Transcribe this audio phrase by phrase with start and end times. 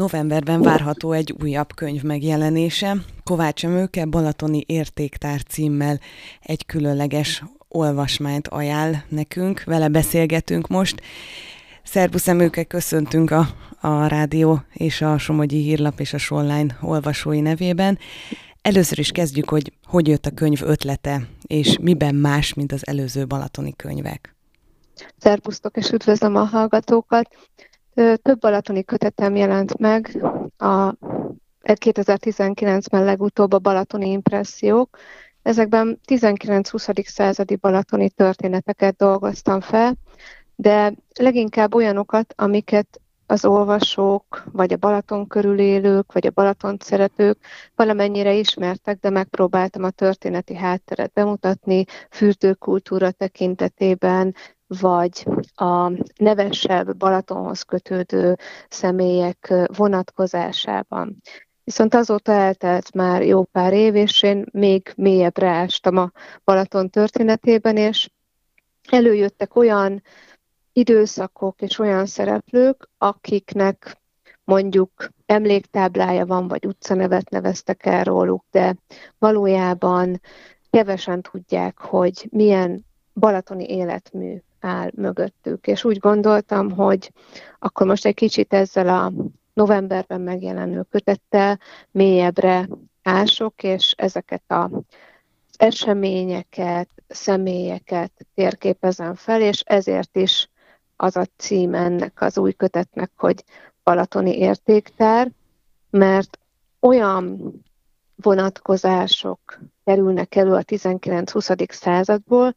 [0.00, 2.96] novemberben várható egy újabb könyv megjelenése.
[3.24, 6.00] Kovács Emőke Balatoni Értéktár címmel
[6.40, 11.02] egy különleges olvasmányt ajánl nekünk, vele beszélgetünk most.
[11.82, 13.48] Szerbusz Emőke, köszöntünk a,
[13.80, 17.98] a rádió és a Somogyi Hírlap és a Sonline olvasói nevében.
[18.62, 23.26] Először is kezdjük, hogy hogy jött a könyv ötlete, és miben más, mint az előző
[23.26, 24.34] balatoni könyvek.
[25.18, 27.28] Szerbusztok, és üdvözlöm a hallgatókat.
[28.22, 30.24] Több balatoni kötetem jelent meg,
[30.56, 30.94] a
[31.62, 34.98] 2019-ben legutóbb a balatoni impressziók.
[35.42, 37.06] Ezekben 19-20.
[37.06, 39.94] századi balatoni történeteket dolgoztam fel,
[40.56, 47.38] de leginkább olyanokat, amiket az olvasók, vagy a Balaton körül élők, vagy a Balaton szeretők
[47.74, 54.34] valamennyire ismertek, de megpróbáltam a történeti hátteret bemutatni, fürdőkultúra tekintetében,
[54.78, 58.36] vagy a nevesebb Balatonhoz kötődő
[58.68, 61.16] személyek vonatkozásában.
[61.64, 66.10] Viszont azóta eltelt már jó pár év, és én még mélyebbre ástam a
[66.44, 68.10] Balaton történetében, és
[68.90, 70.02] előjöttek olyan
[70.72, 74.00] időszakok és olyan szereplők, akiknek
[74.44, 78.76] mondjuk emléktáblája van, vagy utcanevet neveztek el róluk, de
[79.18, 80.20] valójában
[80.70, 82.84] kevesen tudják, hogy milyen
[83.14, 85.66] balatoni életmű áll mögöttük.
[85.66, 87.12] És úgy gondoltam, hogy
[87.58, 89.12] akkor most egy kicsit ezzel a
[89.52, 91.58] novemberben megjelenő kötettel
[91.90, 92.68] mélyebbre
[93.02, 94.70] ások, és ezeket a
[95.56, 100.50] eseményeket, személyeket térképezem fel, és ezért is
[100.96, 103.44] az a cím ennek az új kötetnek, hogy
[103.82, 105.30] Balatoni értéktár,
[105.90, 106.38] mert
[106.80, 107.52] olyan
[108.16, 111.72] vonatkozások kerülnek elő a 19-20.
[111.72, 112.54] századból,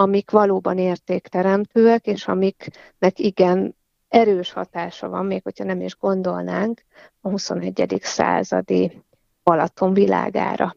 [0.00, 3.76] amik valóban értékteremtőek, és amiknek igen
[4.08, 6.82] erős hatása van, még hogyha nem is gondolnánk
[7.20, 7.98] a 21.
[8.00, 9.02] századi
[9.42, 10.74] Balaton világára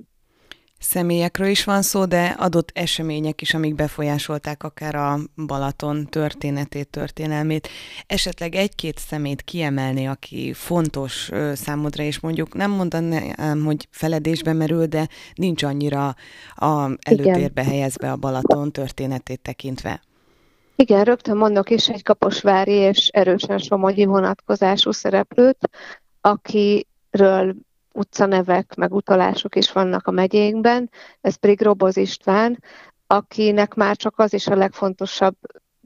[0.83, 7.67] személyekről is van szó, de adott események is, amik befolyásolták akár a Balaton történetét, történelmét.
[8.07, 15.07] Esetleg egy-két szemét kiemelni, aki fontos számodra, és mondjuk nem mondanám, hogy feledésbe merül, de
[15.35, 16.15] nincs annyira
[16.55, 17.65] a előtérbe Igen.
[17.65, 20.01] helyezve a Balaton történetét tekintve.
[20.75, 25.69] Igen, rögtön mondok is egy kaposvári és erősen somogyi vonatkozású szereplőt,
[26.21, 27.55] akiről
[27.93, 30.89] utcanevek, meg utalások is vannak a megyénkben,
[31.21, 32.63] ez pedig Roboz István,
[33.07, 35.35] akinek már csak az is a legfontosabb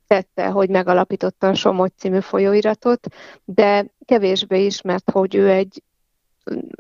[0.07, 3.07] tette, hogy megalapította a Somogy című folyóiratot,
[3.45, 5.84] de kevésbé ismert, hogy ő egy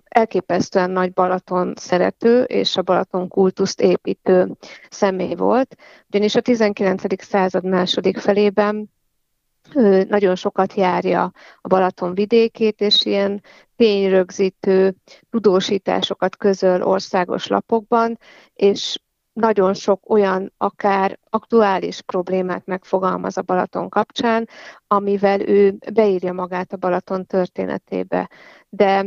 [0.03, 4.51] elképesztően nagy Balaton szerető és a Balaton kultuszt építő
[4.89, 5.75] személy volt,
[6.07, 7.23] ugyanis a 19.
[7.23, 8.89] század második felében
[10.07, 13.43] nagyon sokat járja a Balaton vidékét, és ilyen
[13.77, 14.95] tényrögzítő
[15.29, 18.17] tudósításokat közöl országos lapokban,
[18.53, 18.99] és
[19.33, 24.49] nagyon sok olyan akár aktuális problémát megfogalmaz a Balaton kapcsán,
[24.87, 28.29] amivel ő beírja magát a Balaton történetébe.
[28.69, 29.05] De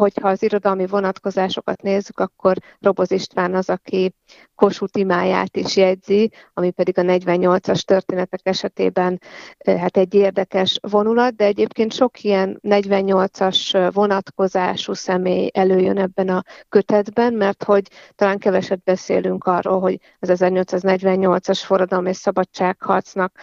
[0.00, 4.14] hogyha az irodalmi vonatkozásokat nézzük, akkor Roboz István az, aki
[4.54, 9.20] Kossuth imáját is jegyzi, ami pedig a 48-as történetek esetében
[9.58, 16.42] eh, hát egy érdekes vonulat, de egyébként sok ilyen 48-as vonatkozású személy előjön ebben a
[16.68, 23.38] kötetben, mert hogy talán keveset beszélünk arról, hogy az 1848-as forradalom és szabadságharcnak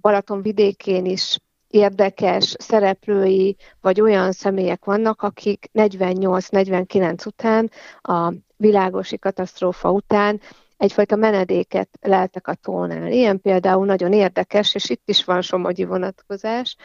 [0.00, 1.38] Balaton vidékén is
[1.70, 7.70] érdekes szereplői, vagy olyan személyek vannak, akik 48-49 után,
[8.00, 10.40] a világosi katasztrófa után
[10.76, 13.12] egyfajta menedéket leltek a tónál.
[13.12, 16.76] Ilyen például nagyon érdekes, és itt is van somogyi vonatkozás,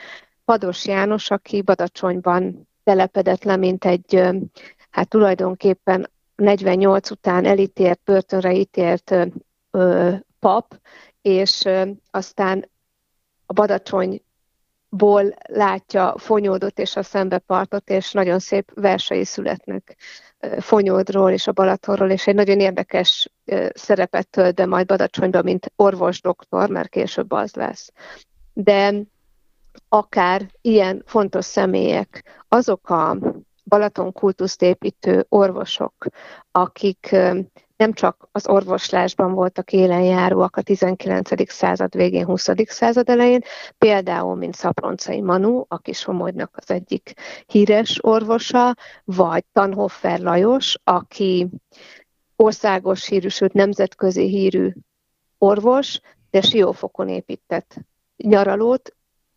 [0.46, 4.22] Pados János, aki Badacsonyban telepedett le, mint egy,
[4.90, 9.16] hát tulajdonképpen 48 után elítélt, börtönre ítélt
[9.72, 10.80] ö, pap,
[11.22, 12.70] és ö, aztán
[13.46, 14.25] a Badacsony
[14.90, 19.98] ból látja Fonyódot és a szembepartot, és nagyon szép versei születnek
[20.60, 23.32] Fonyódról és a Balatonról, és egy nagyon érdekes
[23.74, 27.92] szerepet tölt be majd Badacsonyba, mint orvos doktor, mert később az lesz.
[28.54, 28.94] De
[29.90, 33.18] akár ilyen fontos személyek, azok a
[33.64, 36.06] Balaton kultuszt építő orvosok,
[36.52, 37.16] akik
[37.78, 41.52] nem csak az orvoslásban voltak élenjáróak a 19.
[41.52, 42.48] század végén, 20.
[42.66, 43.42] század elején,
[43.78, 47.14] például, mint Szaproncai Manu, aki Somogynak az egyik
[47.46, 51.48] híres orvosa, vagy Tanhoffer Lajos, aki
[52.36, 54.72] országos hírű, sőt nemzetközi hírű
[55.38, 56.00] orvos,
[56.30, 57.76] de Siófokon épített
[58.18, 58.96] nyaralót,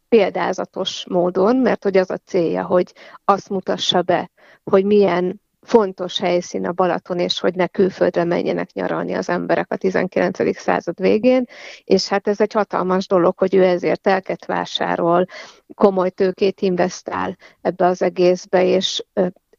[0.09, 2.93] példázatos módon, mert hogy az a célja, hogy
[3.25, 4.31] azt mutassa be,
[4.65, 9.77] hogy milyen fontos helyszín a Balaton, és hogy ne külföldre menjenek nyaralni az emberek a
[9.77, 10.59] 19.
[10.59, 11.45] század végén,
[11.85, 15.27] és hát ez egy hatalmas dolog, hogy ő ezért telket vásárol,
[15.75, 19.05] komoly tőkét investál ebbe az egészbe, és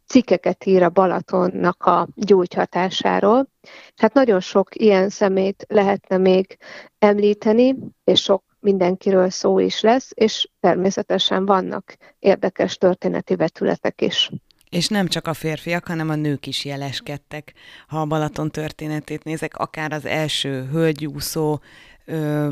[0.08, 3.48] cikkeket ír a Balatonnak a gyógyhatásáról.
[3.96, 6.58] Hát nagyon sok ilyen szemét lehetne még
[7.00, 14.32] említeni, és sok mindenkiről szó is lesz, és természetesen vannak érdekes történeti vetületek is.
[14.70, 17.54] És nem csak a férfiak, hanem a nők is jeleskedtek.
[17.88, 21.60] Ha a Balaton történetét nézek, akár az első hölgyúszó,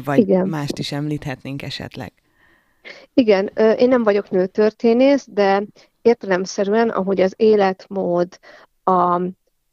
[0.03, 0.47] vagy Igen.
[0.47, 2.13] mást is említhetnénk esetleg.
[3.13, 5.63] Igen, én nem vagyok nőtörténész, de
[6.01, 8.39] értelemszerűen, ahogy az életmód,
[8.83, 9.21] a,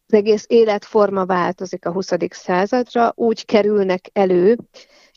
[0.06, 2.10] az egész életforma változik a 20.
[2.28, 4.58] századra, úgy kerülnek elő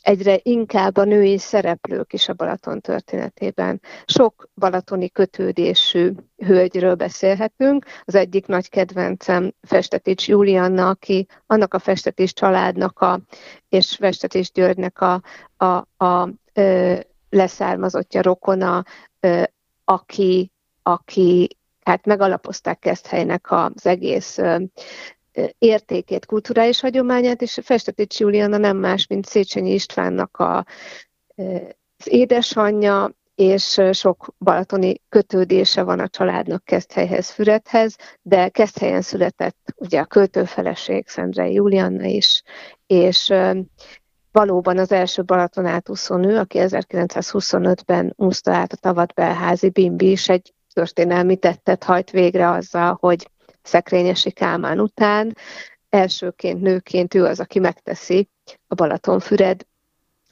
[0.08, 3.80] egyre inkább a női szereplők is a Balaton történetében.
[4.04, 7.84] Sok balatoni kötődésű hölgyről beszélhetünk.
[8.04, 13.20] Az egyik nagy kedvencem Festetics Julianna, aki annak a Festetics családnak a,
[13.68, 15.22] és Festetics Györgynek a,
[15.56, 16.28] a, a, a
[17.30, 18.84] leszármazottja, rokona,
[19.20, 19.42] ö,
[19.84, 20.52] aki,
[20.82, 24.38] aki hát megalapozták Keszthelynek az egész
[25.58, 30.66] értékét, kulturális hagyományát, és Festetics Juliana nem más, mint Széchenyi Istvánnak a,
[31.36, 40.00] az édesanyja, és sok balatoni kötődése van a családnak Keszthelyhez, Fürethez, de Keszthelyen született ugye
[40.00, 42.42] a költőfeleség, Szendrei Julianna is,
[42.86, 43.32] és
[44.32, 50.28] valóban az első Balaton átúszó nő, aki 1925-ben úszta át a tavat Belházi Bimbi is
[50.28, 53.30] egy történelmi tettet hajt végre azzal, hogy
[53.68, 55.36] Szekrényesi Kálmán után.
[55.88, 58.28] Elsőként nőként ő az, aki megteszi
[58.66, 59.66] a Balatonfüred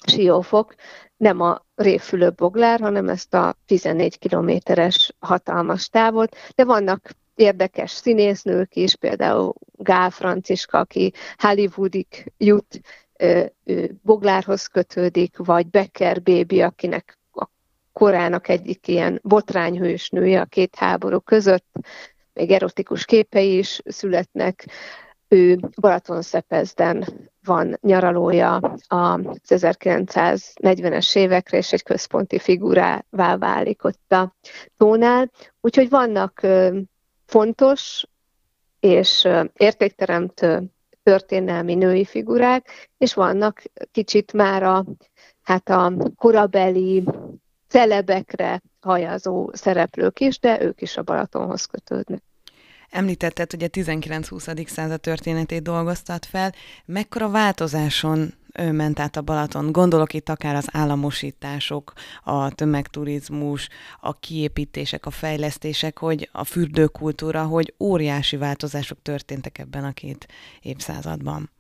[0.07, 0.75] siófok,
[1.17, 8.97] nem a Révfülöp-Boglár, hanem ezt a 14 kilométeres hatalmas távot, de vannak érdekes színésznők is,
[8.97, 12.81] például Gál Franciska, aki Hollywoodig jut,
[14.03, 17.47] Boglárhoz kötődik, vagy Becker Baby, akinek a
[17.93, 21.67] korának egyik ilyen botrányhős nője a két háború között,
[22.37, 24.67] még erotikus képei is születnek.
[25.29, 27.07] Ő Balatonszepezden
[27.45, 28.55] van nyaralója
[28.89, 34.35] az 1940-es évekre, és egy központi figurává válik ott a
[34.77, 35.31] tónál.
[35.61, 36.47] Úgyhogy vannak
[37.27, 38.05] fontos
[38.81, 40.63] és értékteremtő
[41.03, 43.63] történelmi női figurák, és vannak
[43.93, 44.85] kicsit már a,
[45.43, 47.05] hát a korabeli
[47.69, 52.23] celebekre hajazó szereplők is, de ők is a Balatonhoz kötődnek.
[52.91, 54.67] Említetted, hogy a 19-20.
[54.67, 56.53] század történetét dolgoztat fel.
[56.85, 58.35] Mekkora változáson
[58.73, 59.73] ment át a Balaton?
[59.73, 61.93] Gondolok itt akár az államosítások,
[62.23, 63.69] a tömegturizmus,
[64.01, 70.27] a kiépítések, a fejlesztések, hogy a fürdőkultúra, hogy óriási változások történtek ebben a két
[70.61, 71.51] évszázadban.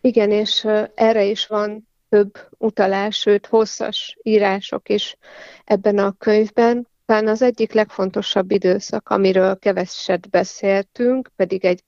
[0.00, 5.16] Igen, és erre is van több utalás, sőt hosszas írások is
[5.64, 6.88] ebben a könyvben.
[7.06, 11.82] Talán az egyik legfontosabb időszak, amiről keveset beszéltünk, pedig egy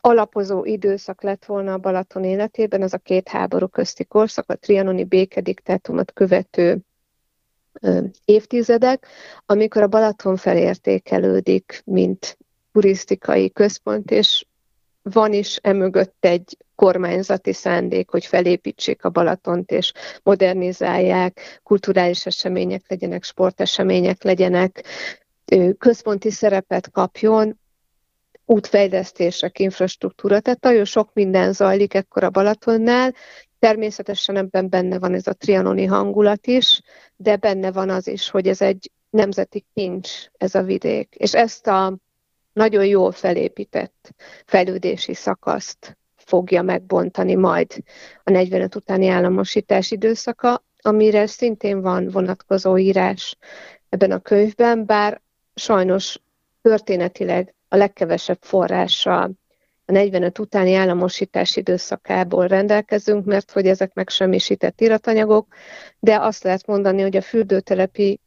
[0.00, 5.04] alapozó időszak lett volna a Balaton életében, az a két háború közti korszak, a trianoni
[5.04, 6.78] békediktátumot követő
[8.24, 9.06] évtizedek,
[9.46, 12.38] amikor a Balaton felértékelődik, mint
[12.72, 14.44] turisztikai központ, és
[15.12, 23.24] van is emögött egy kormányzati szándék, hogy felépítsék a Balatont és modernizálják, kulturális események legyenek,
[23.24, 24.84] sportesemények legyenek,
[25.78, 27.58] központi szerepet kapjon,
[28.44, 33.14] útfejlesztések, infrastruktúra, tehát nagyon sok minden zajlik ekkor a Balatonnál,
[33.58, 36.80] Természetesen ebben benne van ez a trianoni hangulat is,
[37.16, 41.14] de benne van az is, hogy ez egy nemzeti kincs, ez a vidék.
[41.14, 41.96] És ezt a
[42.56, 44.14] nagyon jól felépített
[44.46, 47.72] fejlődési szakaszt fogja megbontani majd
[48.24, 53.36] a 45 utáni államosítás időszaka, amire szintén van vonatkozó írás
[53.88, 55.22] ebben a könyvben, bár
[55.54, 56.20] sajnos
[56.62, 59.30] történetileg a legkevesebb forrással
[59.84, 65.54] a 45 utáni államosítás időszakából rendelkezünk, mert hogy ezek megsemmisített iratanyagok,
[65.98, 68.20] de azt lehet mondani, hogy a fürdőtelepi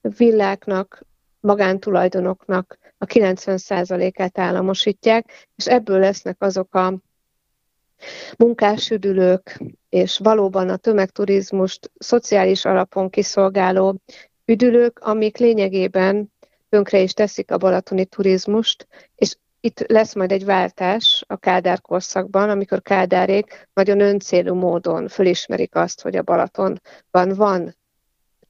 [0.00, 1.04] villáknak,
[1.40, 6.94] magántulajdonoknak a 90%-át államosítják, és ebből lesznek azok a
[8.38, 14.00] munkásüdülők, és valóban a tömegturizmust szociális alapon kiszolgáló
[14.44, 16.32] üdülők, amik lényegében
[16.68, 22.50] tönkre is teszik a balatoni turizmust, és itt lesz majd egy váltás a Kádár korszakban,
[22.50, 27.76] amikor Kádárék nagyon öncélú módon fölismerik azt, hogy a Balatonban van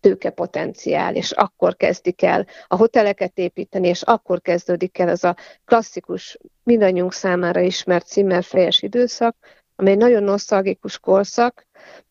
[0.00, 6.38] tőkepotenciál, és akkor kezdik el a hoteleket építeni, és akkor kezdődik el az a klasszikus,
[6.62, 9.36] mindannyiunk számára ismert címerfejes időszak,
[9.76, 11.66] amely nagyon nosztalgikus korszak,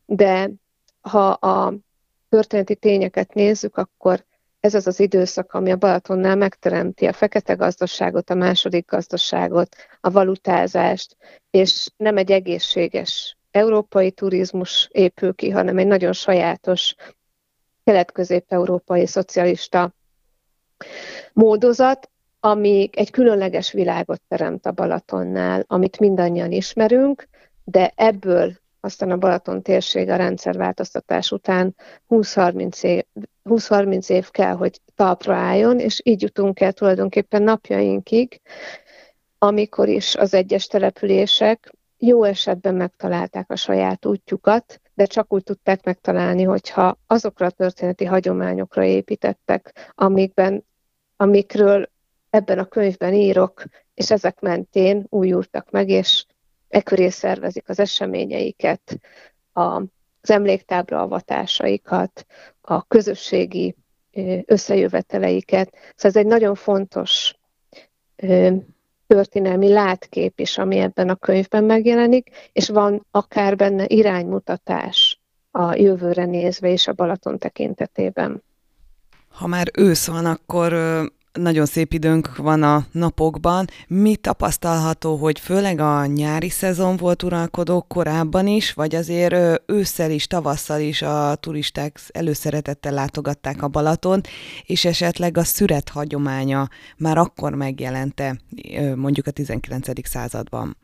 [0.06, 0.50] de
[1.02, 1.74] ha a
[2.30, 4.26] történeti tényeket nézzük, akkor
[4.60, 10.10] ez az az időszak, ami a Balatonnál megteremti a fekete gazdaságot, a második gazdaságot, a
[10.10, 11.18] valutázást,
[11.50, 16.96] és nem egy egészséges európai turizmus épül ki, hanem egy nagyon sajátos
[17.90, 19.94] kelet-közép-európai szocialista
[21.34, 27.28] módozat, ami egy különleges világot teremt a Balatonnál, amit mindannyian ismerünk,
[27.64, 31.76] de ebből aztán a Balaton térség a rendszerváltoztatás után
[32.10, 33.04] 20-30 év,
[33.44, 38.42] 20-30 év kell, hogy talpra álljon, és így jutunk el tulajdonképpen napjainkig,
[39.38, 45.84] amikor is az egyes települések jó esetben megtalálták a saját útjukat, de csak úgy tudták
[45.84, 50.66] megtalálni, hogyha azokra a történeti hagyományokra építettek, amikben,
[51.16, 51.90] amikről
[52.30, 53.64] ebben a könyvben írok,
[53.94, 56.26] és ezek mentén újultak meg, és
[56.68, 59.00] ekköré szervezik az eseményeiket,
[59.54, 59.62] a,
[60.22, 62.26] az emléktábla avatásaikat,
[62.62, 63.76] a közösségi
[64.46, 65.70] összejöveteleiket.
[65.72, 67.36] Szóval ez egy nagyon fontos
[69.14, 75.20] történelmi látkép is, ami ebben a könyvben megjelenik, és van akár benne iránymutatás
[75.52, 78.44] a jövőre nézve és a Balaton tekintetében.
[79.32, 80.74] Ha már ősz van, akkor
[81.42, 83.66] nagyon szép időnk van a napokban.
[83.88, 90.28] Mi tapasztalható, hogy főleg a nyári szezon volt uralkodó korábban is, vagy azért ősszel is,
[90.28, 94.22] tavasszal is a turisták előszeretettel látogatták a Balaton,
[94.66, 96.68] és esetleg a szüret hagyománya
[96.98, 98.40] már akkor megjelente,
[98.96, 100.08] mondjuk a 19.
[100.08, 100.78] században.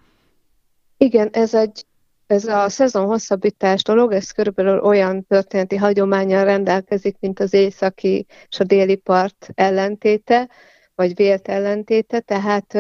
[0.98, 1.86] Igen, ez egy
[2.28, 8.60] ez a szezon hosszabbítás dolog, ez körülbelül olyan történeti hagyományal rendelkezik, mint az északi és
[8.60, 10.50] a déli part ellentéte,
[10.96, 12.78] vagy vélt ellentéte, tehát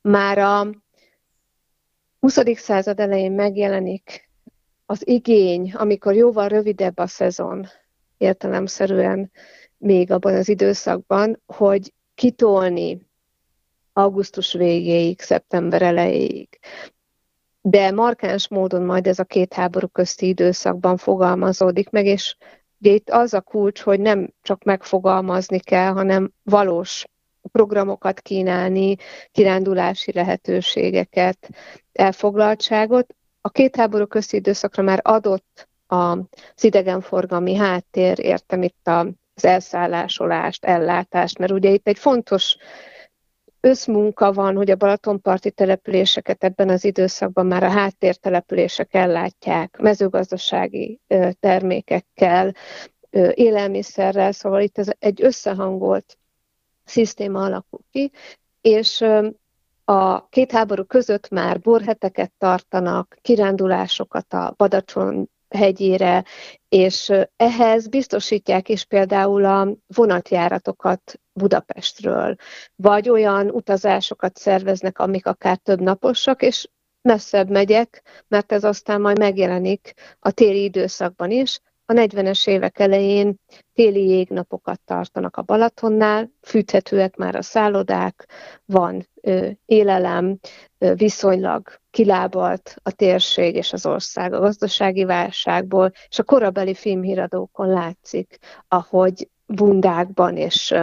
[0.00, 0.70] már a
[2.20, 2.38] 20.
[2.54, 4.30] század elején megjelenik
[4.86, 7.66] az igény, amikor jóval rövidebb a szezon,
[8.16, 9.30] értelemszerűen
[9.78, 13.06] még abban az időszakban, hogy kitolni
[13.92, 16.58] augusztus végéig, szeptember elejéig
[17.66, 22.36] de markáns módon majd ez a két háború közti időszakban fogalmazódik meg, és
[22.78, 27.04] ugye itt az a kulcs, hogy nem csak megfogalmazni kell, hanem valós
[27.52, 28.96] programokat kínálni,
[29.32, 31.48] kirándulási lehetőségeket,
[31.92, 33.14] elfoglaltságot.
[33.40, 41.38] A két háború közti időszakra már adott az idegenforgalmi háttér, értem itt az elszállásolást, ellátást,
[41.38, 42.56] mert ugye itt egy fontos
[43.64, 51.00] összmunka van, hogy a Balatonparti településeket ebben az időszakban már a háttértelepülések ellátják, mezőgazdasági
[51.40, 52.54] termékekkel,
[53.34, 56.18] élelmiszerrel, szóval itt ez egy összehangolt
[56.84, 58.10] szisztéma alakul ki,
[58.60, 59.04] és
[59.84, 66.24] a két háború között már borheteket tartanak, kirándulásokat a Badacson hegyére,
[66.68, 72.36] és ehhez biztosítják is például a vonatjáratokat Budapestről,
[72.76, 76.68] vagy olyan utazásokat szerveznek, amik akár több naposak, és
[77.02, 81.60] messzebb megyek, mert ez aztán majd megjelenik a téli időszakban is.
[81.86, 83.34] A 40-es évek elején
[83.74, 88.28] téli jégnapokat tartanak a Balatonnál, fűthetőek már a szállodák,
[88.64, 90.38] van ö, élelem,
[90.78, 97.68] ö, viszonylag kilábalt a térség és az ország a gazdasági válságból, és a korabeli filmhíradókon
[97.68, 98.38] látszik,
[98.68, 100.74] ahogy bundákban és,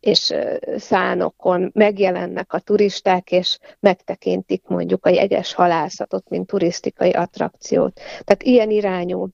[0.00, 0.34] és
[0.76, 7.94] szánokon megjelennek a turisták, és megtekintik mondjuk a jeges halászatot, mint turisztikai attrakciót.
[7.94, 9.28] Tehát ilyen irányú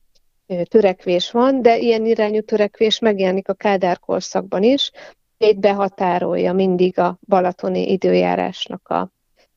[0.68, 4.90] törekvés van, de ilyen irányú törekvés megjelenik a Kádár korszakban is,
[5.38, 9.10] itt behatárolja mindig a balatoni időjárásnak a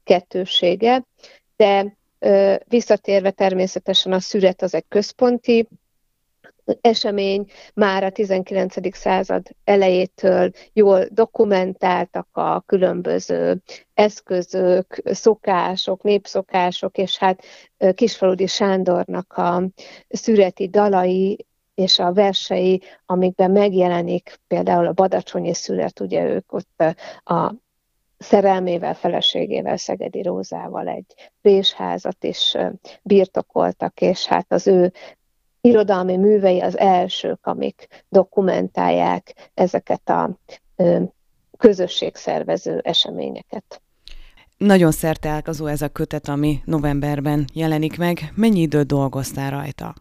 [0.04, 1.04] kettősége,
[1.56, 1.98] de
[2.68, 5.68] visszatérve természetesen a szüret az egy központi
[6.82, 8.96] esemény már a 19.
[8.96, 13.62] század elejétől jól dokumentáltak a különböző
[13.94, 17.44] eszközök, szokások, népszokások, és hát
[17.94, 19.64] Kisfaludi Sándornak a
[20.10, 21.46] szüreti dalai
[21.76, 26.84] és a versei, amikben megjelenik például a badacsonyi szület, ugye ők ott
[27.24, 27.54] a
[28.18, 32.58] szerelmével, feleségével, Szegedi Rózával egy présházat is
[33.02, 34.94] birtokoltak, és hát az ő
[35.62, 40.40] irodalmi művei az elsők, amik dokumentálják ezeket a
[41.58, 43.82] közösségszervező eseményeket.
[44.58, 48.32] Nagyon szerteágazó ez a kötet, ami novemberben jelenik meg.
[48.36, 49.94] Mennyi időt dolgoztál rajta?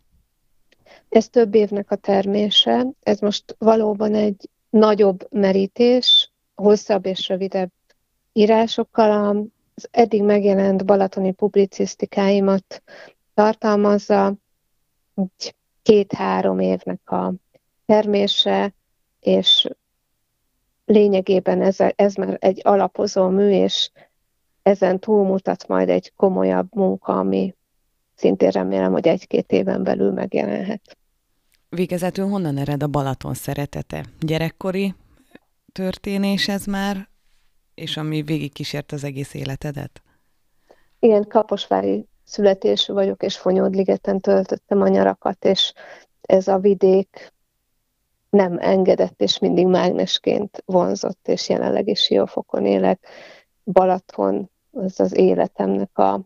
[1.08, 7.70] Ez több évnek a termése, ez most valóban egy nagyobb merítés, hosszabb és rövidebb
[8.32, 9.46] írásokkal.
[9.74, 12.82] Az eddig megjelent balatoni publicisztikáimat
[13.34, 14.34] tartalmazza,
[15.82, 17.32] két-három évnek a
[17.86, 18.74] termése,
[19.20, 19.68] és
[20.84, 23.90] lényegében ez, ez már egy alapozó mű, és
[24.62, 27.54] ezen túlmutat majd egy komolyabb munka, ami
[28.14, 30.96] szintén remélem, hogy egy-két éven belül megjelenhet.
[31.68, 34.04] Végezetül honnan ered a Balaton szeretete?
[34.20, 34.94] Gyerekkori
[35.72, 37.08] történés ez már,
[37.74, 40.02] és ami végigkísért az egész életedet?
[40.98, 45.72] Igen, Kaposvári születésű vagyok, és Fonyódligeten töltöttem a nyarakat, és
[46.20, 47.34] ez a vidék
[48.30, 53.06] nem engedett, és mindig mágnesként vonzott, és jelenleg is Siófokon élek.
[53.64, 56.20] Balaton az az életemnek a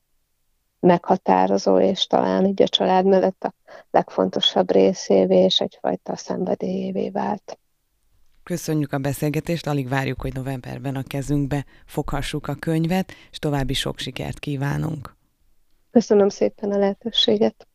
[0.81, 3.55] meghatározó, és talán így a család mellett a
[3.91, 7.59] legfontosabb részévé, és egyfajta szenvedélyévé vált.
[8.43, 13.99] Köszönjük a beszélgetést, alig várjuk, hogy novemberben a kezünkbe foghassuk a könyvet, és további sok
[13.99, 15.19] sikert kívánunk.
[15.91, 17.70] Köszönöm szépen a lehetőséget.